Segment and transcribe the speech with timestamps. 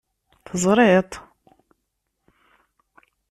[0.45, 1.11] Terẓid-t?